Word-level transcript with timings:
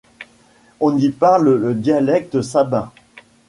On 0.79 0.97
y 0.97 1.09
parle 1.11 1.53
le 1.57 1.75
dialecte 1.75 2.41
sabin. 2.41 2.91